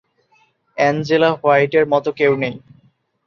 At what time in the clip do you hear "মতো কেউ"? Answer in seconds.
1.87-2.33